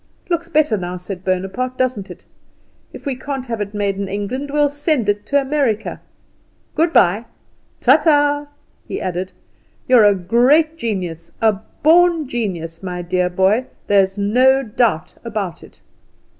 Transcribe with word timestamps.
"Looks 0.31 0.49
better 0.49 0.77
now," 0.77 0.97
said 0.97 1.23
Bonaparte, 1.23 1.77
"doesn't 1.77 2.09
it? 2.09 2.25
If 2.91 3.05
we 3.05 3.15
can't 3.15 3.45
have 3.45 3.61
it 3.61 3.75
made 3.75 3.97
in 3.97 4.07
England 4.07 4.49
we'll 4.49 4.67
send 4.71 5.07
it 5.09 5.27
to 5.27 5.39
America. 5.39 6.01
Good 6.73 6.91
bye; 6.91 7.25
ta 7.81 7.97
ta," 7.97 8.47
he 8.87 8.99
added. 8.99 9.31
"You're 9.87 10.05
a 10.05 10.15
great 10.15 10.75
genius, 10.75 11.33
a 11.39 11.53
born 11.83 12.27
genius, 12.27 12.81
my 12.81 13.03
dear 13.03 13.29
boy, 13.29 13.67
there's 13.85 14.17
no 14.17 14.63
doubt 14.63 15.13
about 15.23 15.61
it." 15.63 15.81